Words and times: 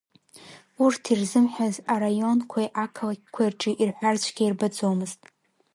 Урҭ 0.83 1.03
ирзымҳәаз 1.11 1.75
араионқәеи 1.93 2.69
ақалақьқәеи 2.83 3.51
рҿы 3.51 3.71
ирҳәар 3.81 4.15
цәгьа 4.23 4.43
ирбаӡомызт. 4.45 5.21